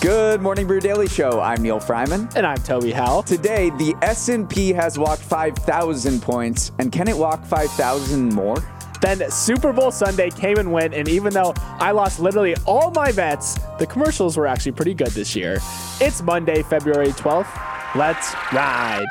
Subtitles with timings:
[0.00, 1.40] Good morning, Brew Daily Show.
[1.40, 3.22] I'm Neal Freyman, and I'm Toby Howell.
[3.22, 8.56] Today, the S&P has walked 5,000 points, and can it walk 5,000 more?
[9.02, 13.12] Then Super Bowl Sunday came and went, and even though I lost literally all my
[13.12, 15.58] bets, the commercials were actually pretty good this year.
[16.00, 17.94] It's Monday, February 12th.
[17.94, 19.04] Let's ride.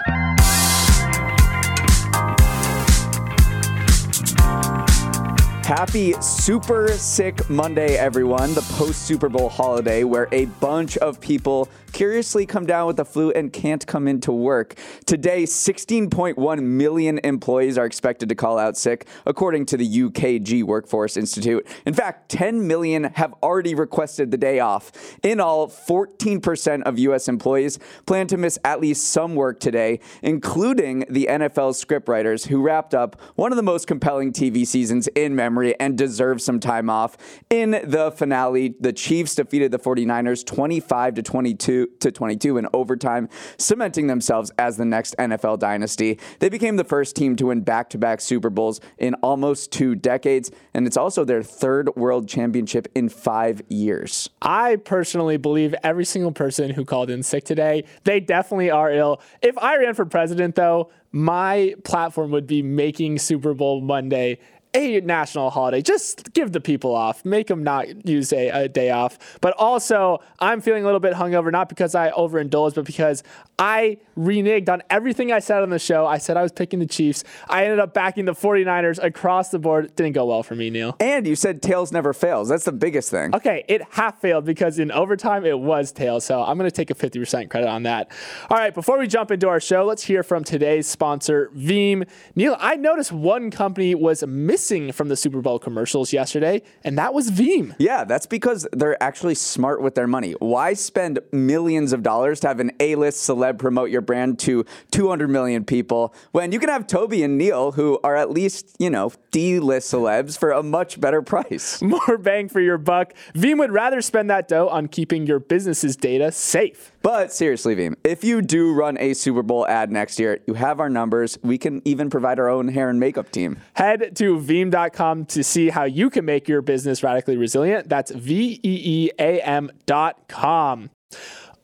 [5.70, 11.68] Happy Super Sick Monday, everyone, the post Super Bowl holiday where a bunch of people
[12.00, 14.74] curiously come down with the flu and can't come into work.
[15.06, 21.18] Today, 16.1 million employees are expected to call out sick, according to the UKG Workforce
[21.18, 21.68] Institute.
[21.86, 25.18] In fact, 10 million have already requested the day off.
[25.24, 27.28] In all, 14% of U.S.
[27.28, 32.94] employees plan to miss at least some work today, including the NFL scriptwriters who wrapped
[32.94, 37.18] up one of the most compelling TV seasons in memory and deserve some time off.
[37.50, 43.30] In the finale, the Chiefs defeated the 49ers 25 to 22 to 22 in overtime,
[43.58, 46.20] cementing themselves as the next NFL dynasty.
[46.40, 49.96] They became the first team to win back to back Super Bowls in almost two
[49.96, 54.30] decades, and it's also their third world championship in five years.
[54.42, 59.22] I personally believe every single person who called in sick today, they definitely are ill.
[59.42, 64.40] If I ran for president, though, my platform would be making Super Bowl Monday
[64.74, 65.82] a national holiday.
[65.82, 67.26] Just give the people off.
[67.26, 69.18] Make them not use a, a, day off.
[69.42, 73.24] But also, I'm feeling a little bit hungover, not because I overindulged, but because
[73.58, 76.06] I reneged on everything I said on the show.
[76.06, 77.24] I said I was picking the Chiefs.
[77.50, 79.86] I ended up backing the 49ers across the board.
[79.86, 80.96] It didn't go well for me, Neal.
[81.00, 82.50] And you said tails never fails.
[82.50, 83.36] That's the biggest thing.
[83.36, 86.26] Okay, it half failed because in overtime it was tails.
[86.26, 88.12] So I'm going to take a 50% credit on that.
[88.50, 92.08] All right, before we jump into our show, let's hear from today's sponsor, Veeam.
[92.36, 94.59] Neal, I noticed one company was missing
[94.92, 97.76] from the Super Bowl commercials yesterday, and that was Veeam.
[97.80, 100.34] Yeah, that's because they're actually smart with their money.
[100.34, 105.28] Why spend millions of dollars to have an A-list celeb promote your brand to 200
[105.30, 109.12] million people when you can have Toby and Neal, who are at least, you know,
[109.32, 111.82] D list celebs for a much better price.
[111.82, 113.14] More bang for your buck.
[113.34, 116.92] Veeam would rather spend that dough on keeping your business's data safe.
[117.02, 120.80] But seriously, Veeam, if you do run a Super Bowl ad next year, you have
[120.80, 121.38] our numbers.
[121.44, 123.60] We can even provide our own hair and makeup team.
[123.74, 127.88] Head to veeam.com to see how you can make your business radically resilient.
[127.88, 130.90] That's V E E A M.com.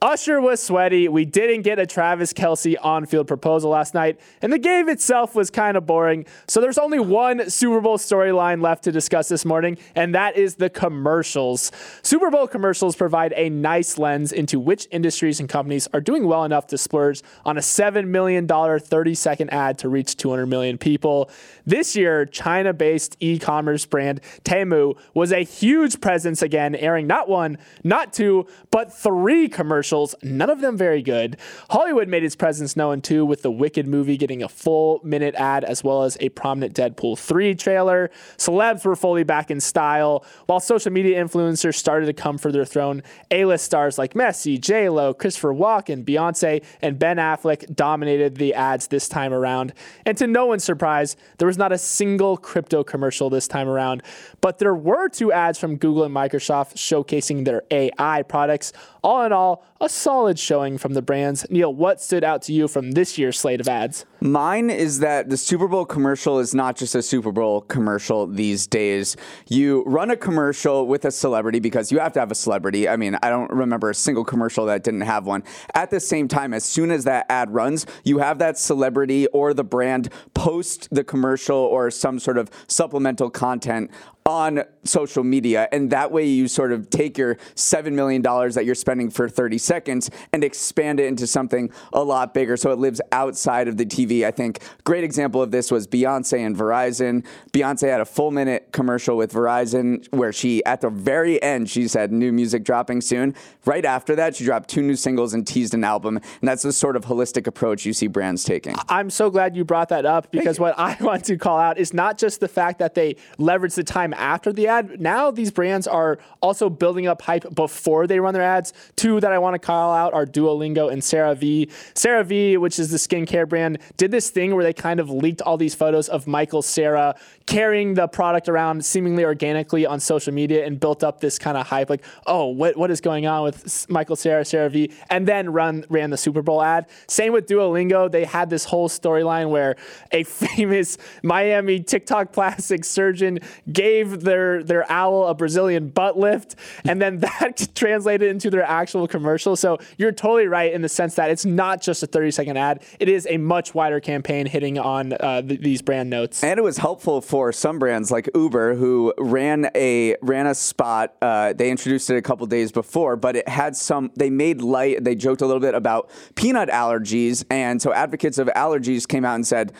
[0.02, 1.08] Usher was sweaty.
[1.08, 5.34] We didn't get a Travis Kelce on field proposal last night, and the game itself
[5.34, 6.26] was kind of boring.
[6.46, 10.56] So there's only one Super Bowl storyline left to discuss this morning, and that is
[10.56, 11.72] the commercials.
[12.02, 16.44] Super Bowl commercials provide a nice lens into which industries and companies are doing well
[16.44, 21.30] enough to splurge on a $7 million 30 second ad to reach 200 million people.
[21.64, 27.30] This year, China based e commerce brand Temu was a huge presence again, airing not
[27.30, 31.36] one, not two, but three commercials commercials, none of them very good.
[31.70, 35.62] Hollywood made its presence known too, with the Wicked movie getting a full minute ad
[35.64, 38.10] as well as a prominent Deadpool 3 trailer.
[38.36, 42.64] Celebs were fully back in style, while social media influencers started to come for their
[42.64, 43.02] throne.
[43.30, 48.54] A list stars like Messi, J Lo, Christopher Walken, Beyonce, and Ben Affleck dominated the
[48.54, 49.72] ads this time around.
[50.04, 54.02] And to no one's surprise, there was not a single crypto commercial this time around,
[54.40, 58.72] but there were two ads from Google and Microsoft showcasing their AI products.
[59.02, 61.46] All in all, a solid showing from the brands.
[61.50, 64.06] Neal, what stood out to you from this year's slate of ads?
[64.20, 68.66] Mine is that the Super Bowl commercial is not just a Super Bowl commercial these
[68.66, 69.14] days.
[69.46, 72.88] You run a commercial with a celebrity because you have to have a celebrity.
[72.88, 75.44] I mean, I don't remember a single commercial that didn't have one.
[75.74, 79.52] At the same time, as soon as that ad runs, you have that celebrity or
[79.52, 83.90] the brand post the commercial or some sort of supplemental content
[84.26, 85.68] on social media.
[85.70, 89.56] And that way you sort of take your $7 million that you're spending for 30
[89.58, 93.86] seconds and expand it into something a lot bigger so it lives outside of the
[93.86, 94.26] TV TV.
[94.26, 97.24] I think great example of this was Beyonce and Verizon.
[97.52, 101.88] Beyonce had a full minute commercial with Verizon where she, at the very end, she
[101.88, 103.34] said new music dropping soon.
[103.64, 106.16] Right after that, she dropped two new singles and teased an album.
[106.16, 108.74] And that's the sort of holistic approach you see brands taking.
[108.88, 111.92] I'm so glad you brought that up because what I want to call out is
[111.92, 115.00] not just the fact that they leverage the time after the ad.
[115.00, 118.72] Now these brands are also building up hype before they run their ads.
[118.96, 121.70] Two that I want to call out are Duolingo and CeraVe.
[121.94, 125.42] Sarah V, which is the skincare brand, did this thing where they kind of leaked
[125.42, 127.14] all these photos of Michael Cera
[127.46, 131.66] carrying the product around seemingly organically on social media and built up this kind of
[131.66, 134.92] hype like, oh, what, what is going on with Michael Cera, Sarah V?
[135.10, 136.86] and then run ran the Super Bowl ad.
[137.08, 138.10] Same with Duolingo.
[138.10, 139.76] They had this whole storyline where
[140.12, 140.22] a
[140.56, 143.38] famous Miami TikTok plastic surgeon
[143.72, 149.06] gave their, their owl a Brazilian butt lift, and then that translated into their actual
[149.08, 149.56] commercial.
[149.56, 152.82] So you're totally right in the sense that it's not just a 30 second ad,
[152.98, 156.42] it is a much wider campaign hitting on uh, th- these brand notes.
[156.42, 161.14] And it was helpful for some brands like Uber, who ran a ran a spot.
[161.22, 164.10] Uh, they introduced it a couple days before, but it had some.
[164.16, 165.04] They made light.
[165.04, 169.34] They joked a little bit about peanut allergies, and so advocates of allergies came out
[169.34, 169.72] and said,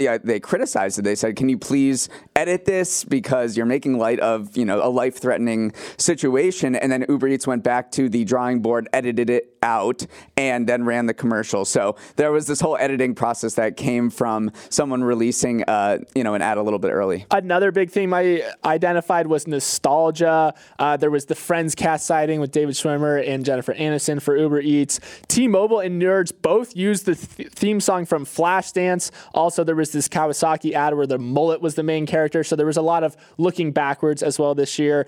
[0.00, 1.02] yeah, they criticized it.
[1.02, 4.90] They said, "Can you please edit this because you're making light of you know a
[4.90, 10.06] life-threatening situation?" And then Uber Eats went back to the drawing board, edited it out,
[10.36, 11.64] and then ran the commercial.
[11.64, 16.34] So there was this whole editing process that came from someone releasing uh, you know
[16.34, 17.24] an ad a little bit early.
[17.30, 20.54] Another big theme I identified was nostalgia.
[20.78, 24.60] Uh, there was the Friends cast sighting with David Schwimmer and Jennifer Aniston for Uber
[24.60, 25.00] Eats.
[25.28, 28.97] T-Mobile and Nerds both used the th- theme song from Flashdance
[29.34, 32.44] also, there was this Kawasaki ad where the mullet was the main character.
[32.44, 35.06] So there was a lot of looking backwards as well this year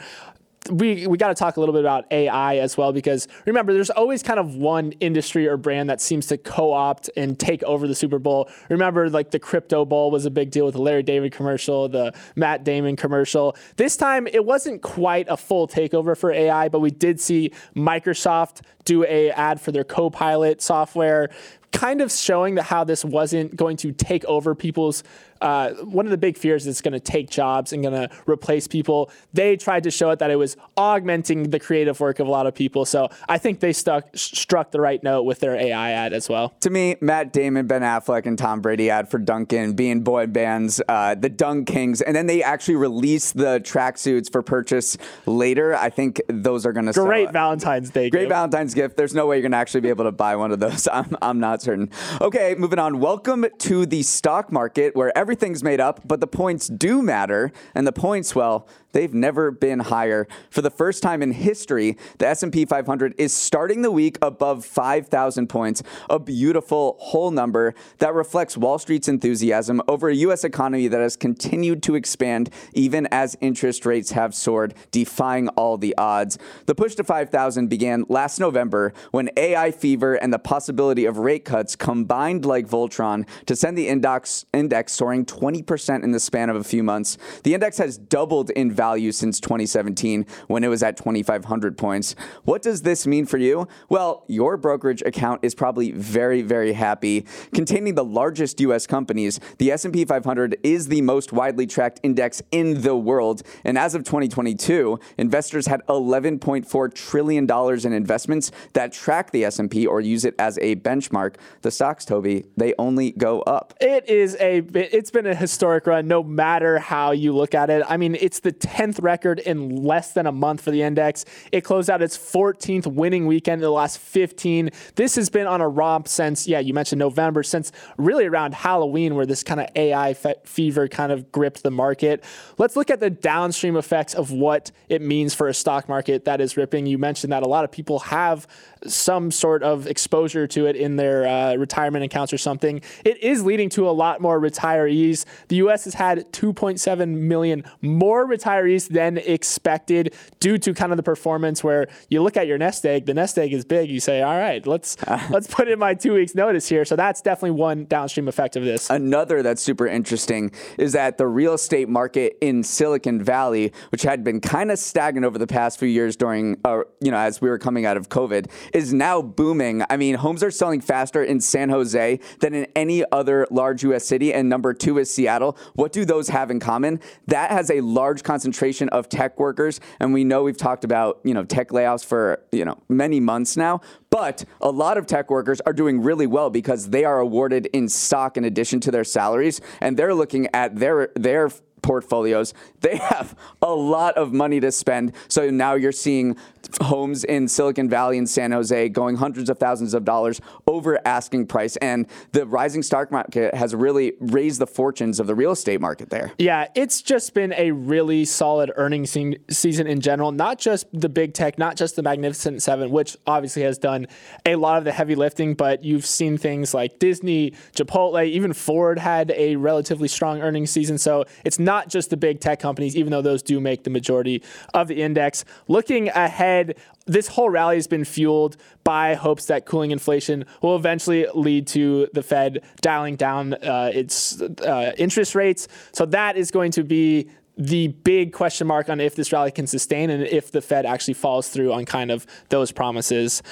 [0.69, 3.91] we we got to talk a little bit about AI as well because remember there's
[3.91, 7.95] always kind of one industry or brand that seems to co-opt and take over the
[7.95, 8.49] Super Bowl.
[8.69, 12.13] Remember like the crypto bowl was a big deal with the Larry David commercial, the
[12.37, 13.57] Matt Damon commercial.
[13.77, 18.61] This time it wasn't quite a full takeover for AI, but we did see Microsoft
[18.91, 21.31] do a ad for their Copilot software
[21.73, 25.05] kind of showing that how this wasn't going to take over people's
[25.41, 28.15] uh, one of the big fears is it's going to take jobs and going to
[28.27, 29.11] replace people.
[29.33, 32.47] They tried to show it that it was augmenting the creative work of a lot
[32.47, 32.85] of people.
[32.85, 36.55] So I think they stuck struck the right note with their AI ad as well.
[36.61, 40.81] To me, Matt Damon, Ben Affleck, and Tom Brady ad for Dunkin' being boy bands,
[40.89, 44.97] uh, the DunKings, and then they actually released the tracksuits for purchase
[45.27, 45.75] later.
[45.75, 47.33] I think those are going to great sell.
[47.33, 48.11] Valentine's Day.
[48.11, 48.31] Great gift.
[48.31, 48.97] Valentine's gift.
[48.97, 50.89] There's no way you're going to actually be able to buy one of those.
[50.93, 51.91] I'm, I'm not certain.
[52.19, 52.99] Okay, moving on.
[52.99, 57.53] Welcome to the stock market where everything's made up, but the points do matter.
[57.75, 60.27] And the points, well, They've never been higher.
[60.51, 65.49] For the first time in history, the S&P 500 is starting the week above 5,000
[65.49, 71.01] points, a beautiful whole number that reflects Wall Street's enthusiasm over a US economy that
[71.01, 76.39] has continued to expand even as interest rates have soared, defying all the odds.
[76.67, 81.45] The push to 5,000 began last November when AI fever and the possibility of rate
[81.45, 86.57] cuts combined like Voltron to send the index index soaring 20% in the span of
[86.57, 87.19] a few months.
[87.45, 92.15] The index has doubled in value since 2017 when it was at 2,500 points.
[92.45, 93.69] What does this mean for you?
[93.91, 97.27] Well, your brokerage account is probably very, very happy.
[97.53, 98.87] Containing the largest U.S.
[98.87, 103.43] companies, the S&P 500 is the most widely tracked index in the world.
[103.65, 109.87] And as of 2022, investors had 11.4 trillion dollars in investments that track the S&P
[109.87, 111.35] or use it as a benchmark.
[111.61, 113.75] The stocks, Toby, they only go up.
[113.81, 114.63] It is a.
[114.75, 117.85] It's been a historic run, no matter how you look at it.
[117.87, 121.25] I mean, it's the 10th record in less than a month for the index.
[121.51, 124.71] It closed out its 14th winning weekend in the last 15.
[124.95, 129.17] This has been on a romp since, yeah, you mentioned November, since really around Halloween,
[129.17, 132.23] where this kind of AI fe- fever kind of gripped the market.
[132.59, 136.41] Let's look at the downstream effects of what it means for a stock market that
[136.41, 136.87] is ripping.
[136.87, 138.47] You mentioned that a lot of people have
[138.87, 142.81] some sort of exposure to it in their uh, retirement accounts or something.
[143.05, 145.25] It is leading to a lot more retirees.
[145.49, 145.85] The U.S.
[145.85, 151.89] has had 2.7 million more retirees than expected due to kind of the performance where
[152.09, 153.91] you look at your nest egg, the nest egg is big.
[153.91, 154.97] You say, all right, let's
[155.31, 156.85] let's put in my two weeks notice here.
[156.85, 158.91] So that's definitely one downstream effect of this.
[158.91, 164.25] Another that's super interesting is that the real estate market in Silicon Valley, which had
[164.25, 167.49] been kind of stagnant over the past few years during, uh, you know, as we
[167.49, 169.83] were coming out of COVID, is now booming.
[169.89, 174.05] I mean, homes are selling faster in San Jose than in any other large U.S.
[174.05, 175.57] city, and number two is Seattle.
[175.75, 177.01] What do those have in common?
[177.27, 181.35] That has a large concentration of tech workers, and we know we've talked about you
[181.35, 183.81] know tech layoffs for you know many months now.
[184.11, 187.89] But a lot of tech workers are doing really well because they are awarded in
[187.89, 191.51] stock in addition to their salaries, and they're looking at their their
[191.83, 195.13] portfolios, they have a lot of money to spend.
[195.29, 196.37] So now you're seeing
[196.83, 201.47] homes in Silicon Valley and San Jose going hundreds of thousands of dollars over asking
[201.47, 201.77] price.
[201.77, 206.11] And the rising stock market has really raised the fortunes of the real estate market
[206.11, 206.33] there.
[206.39, 211.09] Yeah, it's just been a really solid earnings se- season in general, not just the
[211.09, 214.07] big tech, not just the Magnificent Seven, which obviously has done
[214.45, 218.99] a lot of the heavy lifting, but you've seen things like Disney, Chipotle, even Ford
[218.99, 220.99] had a relatively strong earnings season.
[220.99, 224.43] So it's not just the big tech companies, even though those do make the majority
[224.75, 225.45] of the index.
[225.69, 231.27] Looking ahead, this whole rally has been fueled by hopes that cooling inflation will eventually
[231.35, 235.69] lead to the Fed dialing down uh, its uh, interest rates.
[235.93, 239.67] So that is going to be the big question mark on if this rally can
[239.67, 243.43] sustain and if the Fed actually follows through on kind of those promises.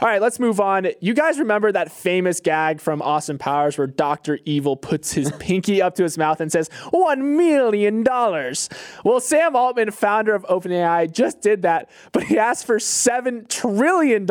[0.00, 0.88] All right, let's move on.
[1.00, 4.40] You guys remember that famous gag from Austin Powers where Dr.
[4.44, 8.02] Evil puts his pinky up to his mouth and says, $1 million.
[9.04, 14.26] Well, Sam Altman, founder of OpenAI, just did that, but he asked for $7 trillion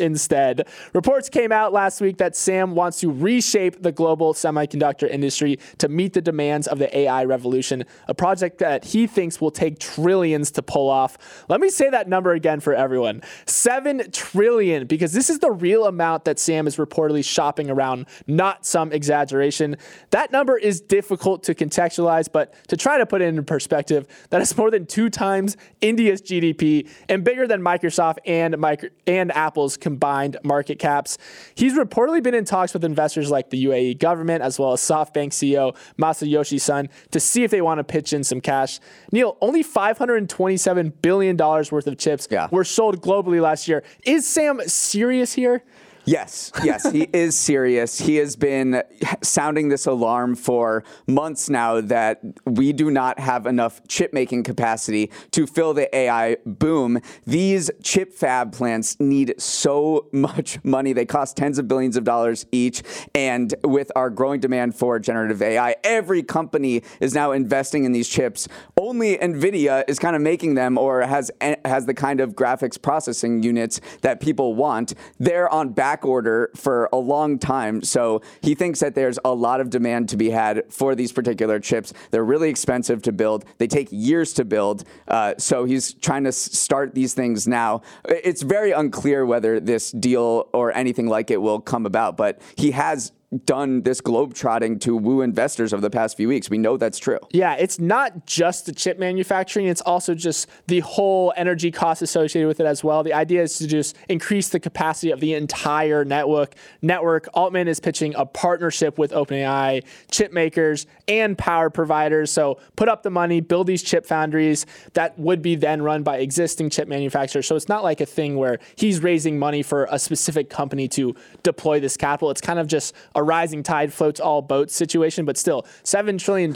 [0.00, 0.66] instead.
[0.94, 5.88] Reports came out last week that Sam wants to reshape the global semiconductor industry to
[5.88, 10.50] meet the demands of the AI revolution, a project that he thinks will take trillions
[10.52, 11.44] to pull off.
[11.48, 15.50] Let me say that number again for everyone 7 trillion, because because this is the
[15.50, 19.76] real amount that Sam is reportedly shopping around, not some exaggeration.
[20.10, 24.40] That number is difficult to contextualize, but to try to put it in perspective, that
[24.40, 29.76] is more than two times India's GDP and bigger than Microsoft and micro- and Apple's
[29.76, 31.18] combined market caps.
[31.56, 35.30] He's reportedly been in talks with investors like the UAE government as well as SoftBank
[35.30, 38.78] CEO Masayoshi Son to see if they want to pitch in some cash.
[39.10, 42.46] Neal, only $527 billion worth of chips yeah.
[42.52, 43.82] were sold globally last year.
[44.06, 44.60] Is Sam
[44.92, 45.62] serious here?
[46.04, 47.98] Yes, yes, he is serious.
[47.98, 48.82] He has been
[49.22, 55.10] sounding this alarm for months now that we do not have enough chip making capacity
[55.30, 57.00] to fill the AI boom.
[57.24, 60.92] These chip fab plants need so much money.
[60.92, 62.82] They cost tens of billions of dollars each.
[63.14, 68.08] And with our growing demand for generative AI, every company is now investing in these
[68.08, 68.48] chips.
[68.76, 71.30] Only Nvidia is kind of making them or has
[71.64, 74.94] has the kind of graphics processing units that people want.
[75.18, 77.82] They're on back back order for a long time.
[77.82, 81.60] So he thinks that there's a lot of demand to be had for these particular
[81.60, 81.92] chips.
[82.10, 83.44] They're really expensive to build.
[83.58, 84.84] They take years to build.
[85.06, 87.82] Uh, so he's trying to start these things now.
[88.08, 92.70] It's very unclear whether this deal or anything like it will come about, but he
[92.70, 93.12] has
[93.44, 96.50] done this globe trotting to woo investors over the past few weeks.
[96.50, 97.18] We know that's true.
[97.30, 102.46] Yeah, it's not just the chip manufacturing, it's also just the whole energy cost associated
[102.46, 103.02] with it as well.
[103.02, 106.54] The idea is to just increase the capacity of the entire network.
[106.82, 112.30] Network Altman is pitching a partnership with OpenAI, chip makers, and power providers.
[112.30, 116.18] So put up the money, build these chip foundries that would be then run by
[116.18, 117.46] existing chip manufacturers.
[117.46, 121.14] So it's not like a thing where he's raising money for a specific company to
[121.42, 122.30] deploy this capital.
[122.30, 126.18] It's kind of just a a rising tide floats all boats situation, but still, $7
[126.18, 126.52] trillion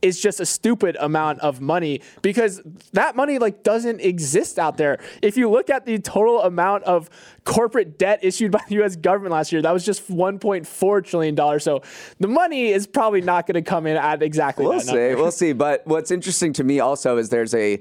[0.00, 4.98] is just a stupid amount of money because that money like doesn't exist out there.
[5.20, 7.10] If you look at the total amount of
[7.44, 11.60] corporate debt issued by the US government last year, that was just $1.4 trillion.
[11.60, 11.82] So
[12.18, 15.14] the money is probably not going to come in at exactly we'll see.
[15.14, 15.52] We'll see.
[15.52, 17.80] But what's interesting to me also is there's a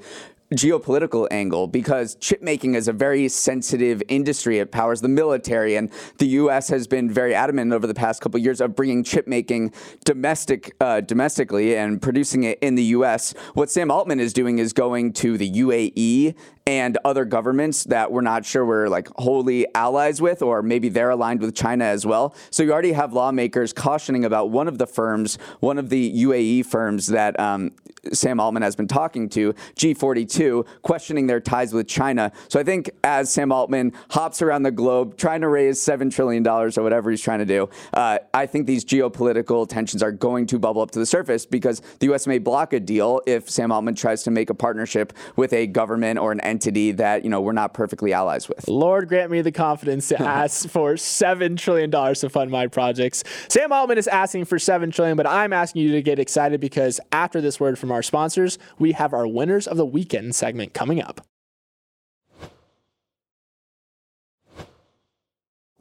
[0.54, 4.60] geopolitical angle because chip making is a very sensitive industry.
[4.60, 6.68] It powers the military, and the U.S.
[6.70, 10.76] has been very adamant over the past couple of years of bringing chip making domestic
[10.82, 13.34] uh, domestically and producing it in the U.S.
[13.54, 16.36] What Sam Altman is doing is going to the UAE
[16.68, 21.10] and other governments that we're not sure we're like wholly allies with, or maybe they're
[21.10, 22.36] aligned with China as well.
[22.50, 26.66] So you already have lawmakers cautioning about one of the firms, one of the UAE
[26.66, 27.72] firms that um,
[28.14, 32.32] Sam Altman has been talking to, G42, questioning their ties with China.
[32.48, 36.46] So I think as Sam Altman hops around the globe trying to raise $7 trillion
[36.48, 40.60] or whatever he's trying to do, uh, I think these geopolitical tensions are going to
[40.60, 42.26] bubble up to the surface because the U.S.
[42.28, 46.20] may block a deal if Sam Altman tries to make a partnership with a government
[46.20, 48.68] or an entity that, you know, we're not perfectly allies with.
[48.68, 53.24] Lord grant me the confidence to ask for $7 trillion to fund my projects.
[53.48, 57.00] Sam Altman is asking for 7 trillion, but I'm asking you to get excited because
[57.12, 61.02] after this word from our sponsors, we have our winners of the weekend segment coming
[61.02, 61.26] up.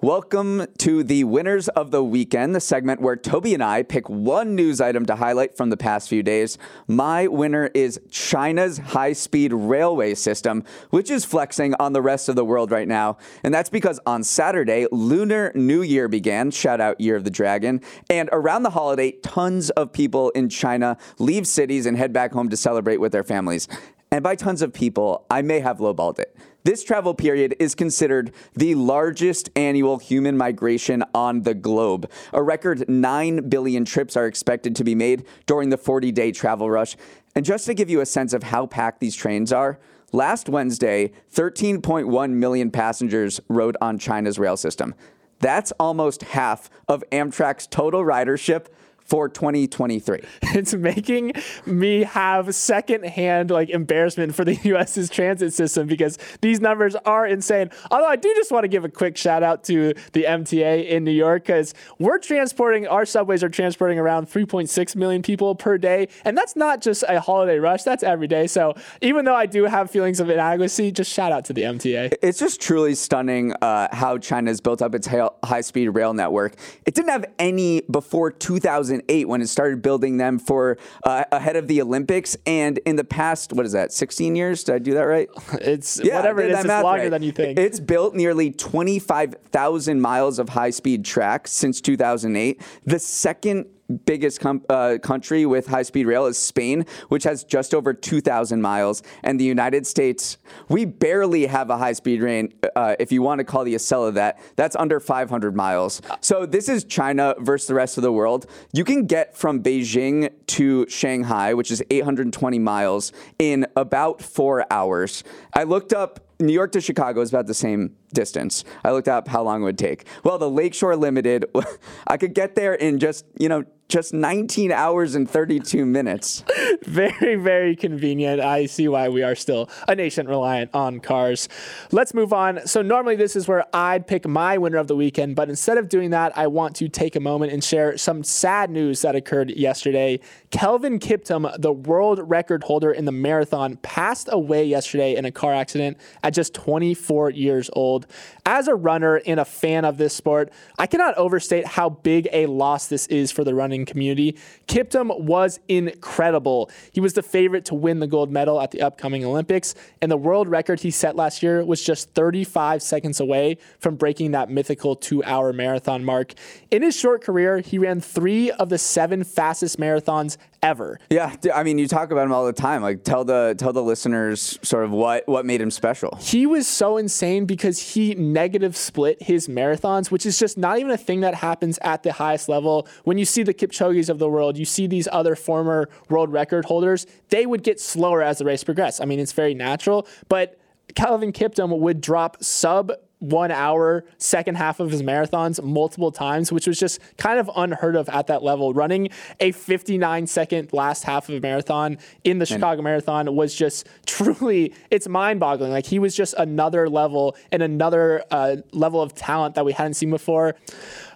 [0.03, 4.55] Welcome to the Winners of the Weekend, the segment where Toby and I pick one
[4.55, 6.57] news item to highlight from the past few days.
[6.89, 12.35] My winner is China's high speed railway system, which is flexing on the rest of
[12.35, 13.19] the world right now.
[13.45, 17.83] And that's because on Saturday, Lunar New Year began, shout out Year of the Dragon.
[18.09, 22.49] And around the holiday, tons of people in China leave cities and head back home
[22.49, 23.69] to celebrate with their families.
[24.13, 26.37] And by tons of people, I may have lowballed it.
[26.65, 32.11] This travel period is considered the largest annual human migration on the globe.
[32.33, 36.69] A record 9 billion trips are expected to be made during the 40 day travel
[36.69, 36.97] rush.
[37.37, 39.79] And just to give you a sense of how packed these trains are,
[40.13, 44.95] last Wednesday, 13.1 million passengers rode on China's rail system.
[45.39, 48.67] That's almost half of Amtrak's total ridership
[49.11, 50.21] for 2023.
[50.61, 51.33] It's making
[51.65, 57.71] me have secondhand like embarrassment for the US's transit system because these numbers are insane.
[57.91, 61.05] Although I do just want to give a quick shout out to the MTA in
[61.05, 66.09] New York because we're transporting our subways are transporting around 3.6 million people per day,
[66.25, 67.83] and that's not just a holiday rush.
[67.85, 68.47] That's every day.
[68.47, 72.15] So even though I do have feelings of inadequacy, just shout out to the MTA.
[72.23, 76.55] It's just truly stunning uh, how China's built up its high speed rail network.
[76.87, 79.00] It didn't have any before 2000.
[79.01, 82.37] 2008 when it started building them for uh, ahead of the Olympics.
[82.47, 84.65] And in the past, what is that, 16 years?
[84.65, 85.29] Did I do that right?
[85.61, 87.11] It's yeah, whatever it is, it's longer right.
[87.11, 87.59] than you think.
[87.59, 92.61] It's built nearly 25,000 miles of high speed track since 2008.
[92.87, 97.75] The second biggest com- uh, country with high speed rail is Spain, which has just
[97.75, 99.03] over 2,000 miles.
[99.23, 102.53] And the United States, we barely have a high speed train.
[102.77, 106.01] Uh, if you want to call the Acela that, that's under 500 miles.
[106.21, 108.47] So this is China versus the rest of the world.
[108.73, 115.25] You can get from Beijing to Shanghai, which is 820 miles, in about four hours.
[115.55, 118.65] I looked up New York to Chicago is about the same distance.
[118.83, 120.07] I looked up how long it would take.
[120.25, 121.45] Well, the Lakeshore Limited,
[122.07, 126.45] I could get there in just, you know, just 19 hours and 32 minutes.
[126.83, 128.41] very, very convenient.
[128.41, 131.49] I see why we are still a nation reliant on cars.
[131.91, 132.67] Let's move on.
[132.67, 135.89] So, normally this is where I'd pick my winner of the weekend, but instead of
[135.89, 139.51] doing that, I want to take a moment and share some sad news that occurred
[139.51, 140.21] yesterday.
[140.51, 145.53] Kelvin Kiptum, the world record holder in the marathon, passed away yesterday in a car
[145.53, 148.07] accident at just 24 years old.
[148.47, 152.47] As a runner and a fan of this sport, I cannot overstate how big a
[152.47, 154.37] loss this is for the running community.
[154.67, 156.71] Kiptum was incredible.
[156.93, 160.17] He was the favorite to win the gold medal at the upcoming Olympics, and the
[160.17, 164.97] world record he set last year was just 35 seconds away from breaking that mythical
[164.97, 166.35] two hour marathon mark.
[166.71, 170.99] In his short career, he ran three of the seven fastest marathons ever.
[171.11, 172.83] Yeah, I mean, you talk about him all the time.
[172.83, 176.17] Like, tell the tell the listeners sort of what what made him special.
[176.21, 180.91] He was so insane because he negative split his marathons, which is just not even
[180.91, 182.87] a thing that happens at the highest level.
[183.05, 186.65] When you see the Kipchoge's of the world, you see these other former world record
[186.65, 189.01] holders, they would get slower as the race progressed.
[189.01, 190.59] I mean, it's very natural, but
[190.95, 196.67] Kelvin Kiptum would drop sub one hour second half of his marathons multiple times, which
[196.67, 198.75] was just kind of unheard of at that level.
[198.75, 203.87] Running a 59 second last half of a marathon in the Chicago Marathon was just
[204.07, 205.71] truly, it's mind boggling.
[205.71, 209.95] Like he was just another level and another uh, level of talent that we hadn't
[209.95, 210.57] seen before.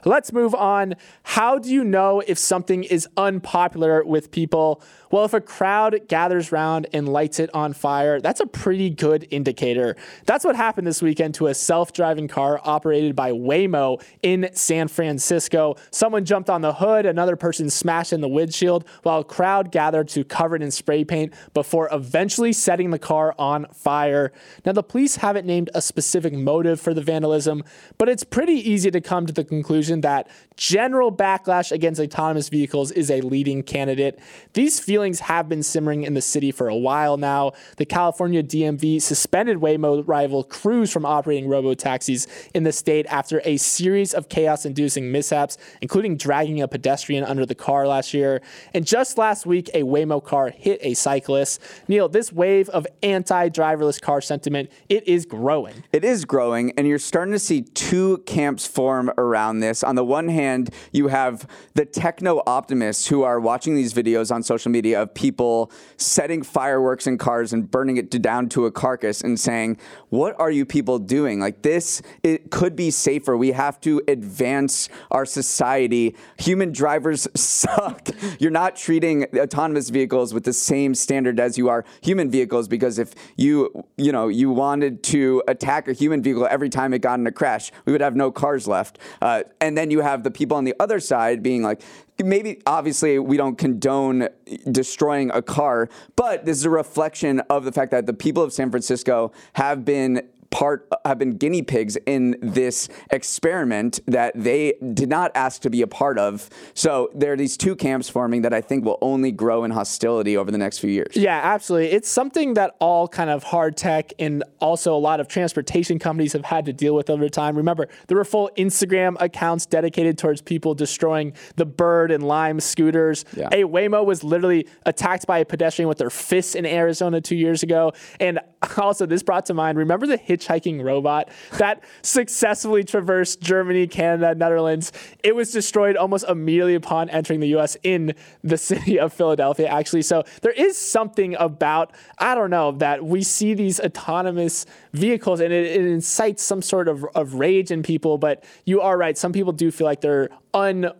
[0.05, 0.97] Let's move on.
[1.23, 4.83] How do you know if something is unpopular with people?
[5.11, 9.27] Well, if a crowd gathers around and lights it on fire, that's a pretty good
[9.31, 9.97] indicator.
[10.27, 14.89] That's what happened this weekend to a self driving car operated by Waymo in San
[14.89, 15.77] Francisco.
[15.91, 20.09] Someone jumped on the hood, another person smashed in the windshield, while a crowd gathered
[20.09, 24.33] to cover it in spray paint before eventually setting the car on fire.
[24.67, 27.63] Now, the police haven't named a specific motive for the vandalism,
[27.99, 32.91] but it's pretty easy to come to the conclusion that general backlash against autonomous vehicles
[32.93, 34.19] is a leading candidate.
[34.53, 37.53] These feelings have been simmering in the city for a while now.
[37.77, 43.41] The California DMV suspended Waymo rival Cruise from operating robo taxis in the state after
[43.45, 48.41] a series of chaos inducing mishaps, including dragging a pedestrian under the car last year.
[48.73, 51.61] And just last week, a Waymo car hit a cyclist.
[51.89, 55.85] Neal, this wave of anti driverless car sentiment, it is growing.
[55.93, 59.84] It is growing, and you're starting to see two camps form around this.
[59.85, 64.43] On the one hand, you have the techno optimists who are watching these videos on
[64.43, 69.21] social media of people setting fireworks in cars and burning it down to a carcass
[69.21, 71.39] and saying, What are you people doing?
[71.41, 73.37] Like, this this it could be safer.
[73.37, 76.15] We have to advance our society.
[76.39, 78.09] Human drivers suck.
[78.39, 82.99] You're not treating autonomous vehicles with the same standard as you are human vehicles because
[82.99, 87.19] if you you know you wanted to attack a human vehicle every time it got
[87.19, 88.99] in a crash, we would have no cars left.
[89.21, 91.81] Uh, and then you have the people on the other side being like,
[92.23, 94.29] maybe obviously we don't condone
[94.71, 98.53] destroying a car, but this is a reflection of the fact that the people of
[98.53, 100.23] San Francisco have been
[100.55, 105.83] part have been guinea pigs in this experiment that they did not ask to be
[105.83, 106.49] a part of.
[106.75, 110.37] So there are these two camps forming that I think will only grow in hostility
[110.37, 111.17] over the next few years.
[111.17, 111.91] Yeah, absolutely.
[111.91, 116.33] It's something that all kind of hard tech and also a lot of transportation companies
[116.35, 117.57] have had to deal with over time.
[117.57, 123.25] Remember, there were full Instagram accounts dedicated towards people destroying the Bird and Lime scooters.
[123.37, 123.49] Yeah.
[123.51, 127.65] A Waymo was literally attacked by a pedestrian with their fists in Arizona two years
[127.65, 127.93] ago.
[128.21, 128.39] And
[128.77, 134.93] also, this brought to mind remember the hitchhiking robot that successfully traversed Germany, Canada, Netherlands?
[135.23, 140.03] It was destroyed almost immediately upon entering the US in the city of Philadelphia, actually.
[140.03, 145.53] So there is something about, I don't know, that we see these autonomous vehicles and
[145.53, 148.17] it, it incites some sort of, of rage in people.
[148.17, 149.19] But you are right.
[149.19, 150.91] Some people do feel like they're un,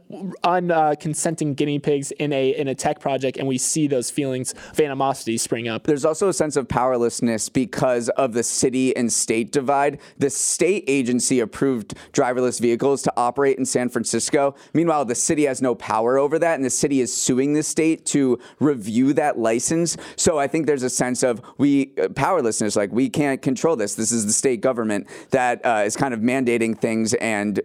[0.43, 4.11] un uh, consenting guinea pigs in a in a tech project, and we see those
[4.11, 5.85] feelings of animosity spring up.
[5.85, 10.01] There's also a sense of powerlessness because of the city and state divide.
[10.19, 14.57] The state agency approved driverless vehicles to operate in San Francisco.
[14.75, 18.05] Meanwhile, the city has no power over that, and the city is suing the state
[18.07, 19.97] to review that license.
[20.17, 23.84] So I think there's a sense of we uh, powerlessness, like we can't control this.
[23.93, 24.15] This.
[24.15, 27.61] Is the state government that uh, is kind of mandating things and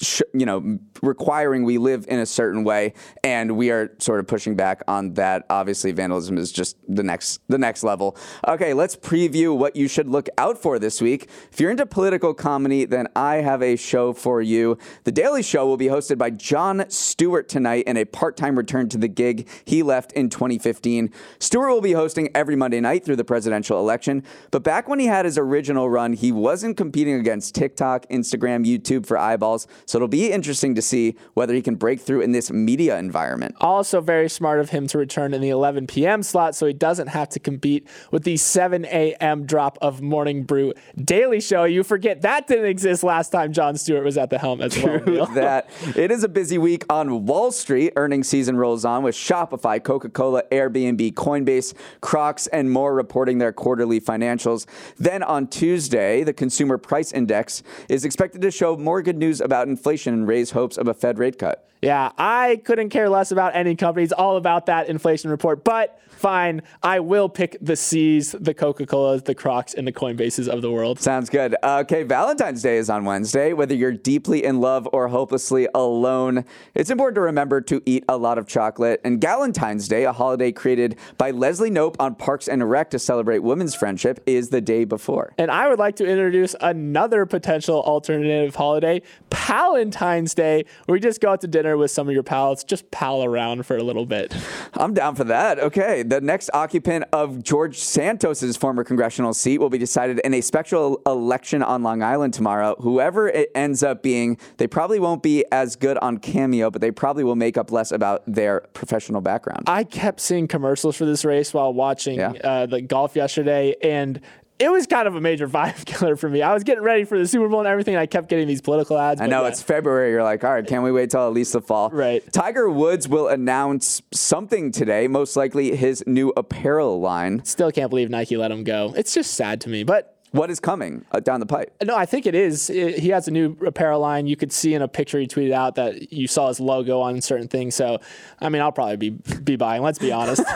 [0.00, 4.26] sh- you know, requiring we live in a certain way, and we are sort of
[4.26, 5.46] pushing back on that.
[5.50, 8.16] Obviously, vandalism is just the next the next level.
[8.48, 11.28] Okay, let's preview what you should look out for this week.
[11.52, 14.78] If you're into political comedy, then I have a show for you.
[15.04, 18.98] The Daily Show will be hosted by Jon Stewart tonight in a part-time return to
[18.98, 21.10] the gig he left in 2015.
[21.38, 25.06] Stewart will be hosting every Monday night through the presidential election, but back when he
[25.06, 29.66] had his original run, he wasn't competing against TikTok, Instagram, YouTube for eyeballs.
[29.90, 33.56] So it'll be interesting to see whether he can break through in this media environment.
[33.60, 36.22] Also, very smart of him to return in the 11 p.m.
[36.22, 39.46] slot so he doesn't have to compete with the 7 a.m.
[39.46, 41.64] drop of Morning Brew Daily Show.
[41.64, 45.00] You forget that didn't exist last time Jon Stewart was at the helm as well.
[45.00, 45.26] Neal.
[45.34, 47.92] that it is a busy week on Wall Street.
[47.96, 54.00] Earnings season rolls on with Shopify, Coca-Cola, Airbnb, Coinbase, Crocs, and more reporting their quarterly
[54.00, 54.66] financials.
[54.98, 59.66] Then on Tuesday, the Consumer Price Index is expected to show more good news about
[59.66, 61.66] inflation and raise hopes of a Fed rate cut.
[61.82, 65.64] Yeah, I couldn't care less about any companies, all about that inflation report.
[65.64, 70.48] But fine, I will pick the C's, the Coca Colas, the Crocs, and the Coinbases
[70.48, 71.00] of the world.
[71.00, 71.56] Sounds good.
[71.64, 73.52] Okay, Valentine's Day is on Wednesday.
[73.52, 78.16] Whether you're deeply in love or hopelessly alone, it's important to remember to eat a
[78.16, 79.00] lot of chocolate.
[79.02, 83.38] And Galentine's Day, a holiday created by Leslie Knope on Parks and Rec to celebrate
[83.38, 85.32] women's friendship, is the day before.
[85.38, 91.20] And I would like to introduce another potential alternative holiday, Palentine's Day, where you just
[91.20, 94.04] go out to dinner with some of your pals, just pal around for a little
[94.04, 94.36] bit.
[94.74, 95.58] I'm down for that.
[95.58, 100.40] Okay, the next occupant of George Santos's former congressional seat will be decided in a
[100.40, 102.74] special election on Long Island tomorrow.
[102.80, 106.90] Whoever it ends up being, they probably won't be as good on Cameo, but they
[106.90, 109.62] probably will make up less about their professional background.
[109.68, 112.32] I kept seeing commercials for this race while watching Yeah.
[112.42, 114.20] uh, the golf yesterday, and
[114.60, 116.42] it was kind of a major vibe killer for me.
[116.42, 117.94] I was getting ready for the Super Bowl and everything.
[117.94, 119.20] And I kept getting these political ads.
[119.20, 119.48] I know yeah.
[119.48, 120.10] it's February.
[120.10, 121.90] You're like, all right, can't we wait till at least the fall?
[121.90, 122.22] Right.
[122.32, 127.44] Tiger Woods will announce something today, most likely his new apparel line.
[127.44, 128.92] Still can't believe Nike let him go.
[128.96, 131.74] It's just sad to me, but What is coming uh, down the pipe?
[131.82, 132.70] No, I think it is.
[132.70, 134.26] It- he has a new apparel line.
[134.26, 137.20] You could see in a picture he tweeted out that you saw his logo on
[137.20, 137.74] certain things.
[137.74, 137.98] So,
[138.40, 139.82] I mean, I'll probably be be buying.
[139.82, 140.42] Let's be honest.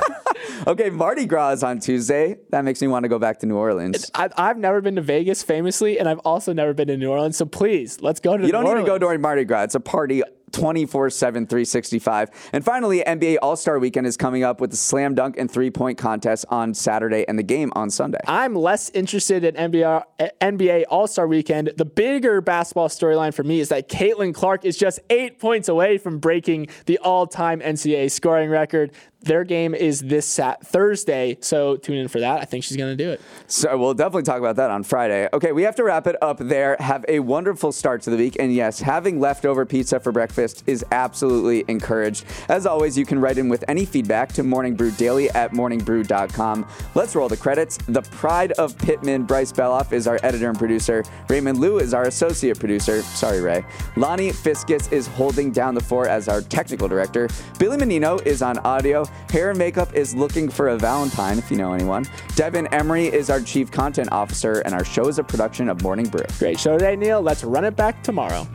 [0.66, 2.36] Okay, Mardi Gras is on Tuesday.
[2.50, 4.10] That makes me want to go back to New Orleans.
[4.14, 7.36] I, I've never been to Vegas, famously, and I've also never been to New Orleans.
[7.36, 8.44] So please, let's go to.
[8.46, 9.64] You don't New need to go during Mardi Gras.
[9.64, 10.22] It's a party
[10.54, 12.50] 24 7, 365.
[12.52, 15.70] And finally, NBA All Star Weekend is coming up with the slam dunk and three
[15.70, 18.20] point contest on Saturday and the game on Sunday.
[18.26, 20.04] I'm less interested in NBA,
[20.40, 21.72] NBA All Star Weekend.
[21.76, 25.98] The bigger basketball storyline for me is that Caitlin Clark is just eight points away
[25.98, 28.92] from breaking the all time NCAA scoring record.
[29.24, 32.40] their game is this sat Thursday, so tune in for that.
[32.40, 33.20] I think she's going to do it.
[33.46, 35.28] So we'll definitely talk about that on Friday.
[35.32, 36.76] Okay, we have to wrap it up there.
[36.78, 38.36] Have a wonderful start to the week.
[38.38, 40.12] And yes, having leftover pizza for
[40.44, 42.24] breakfast is absolutely encouraged.
[42.48, 46.66] As always, you can write in with any feedback to Morning Brew Daily at morningbrew.com.
[46.94, 47.78] Let's roll the credits.
[47.88, 51.02] The pride of Pittman, Bryce Beloff, is our editor and producer.
[51.28, 53.02] Raymond Liu is our associate producer.
[53.02, 53.64] Sorry, Ray.
[53.96, 57.28] Lonnie Fiskus is holding down the fort as our technical director.
[57.58, 59.06] Billy Menino is on audio.
[59.30, 62.04] Hair and makeup is looking for a Valentine, if you know anyone.
[62.36, 66.06] Devin Emery is our chief content officer, and our show is a production of Morning
[66.06, 66.26] Brew.
[66.38, 67.22] Great show today, Neal.
[67.22, 68.46] Let's run it back tomorrow.